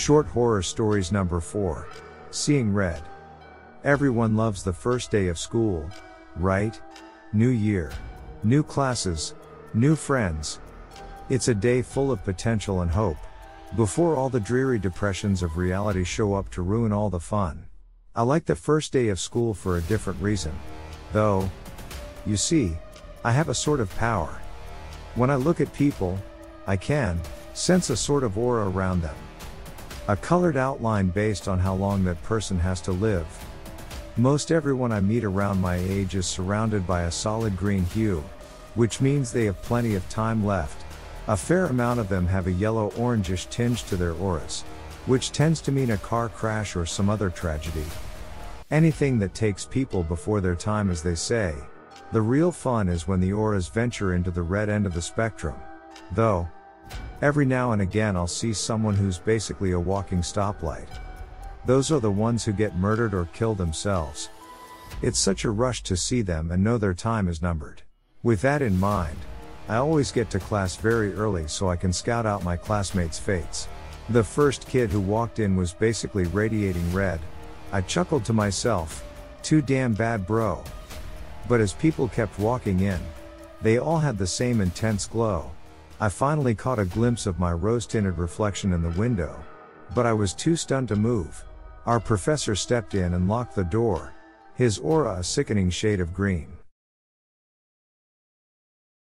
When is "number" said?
1.12-1.40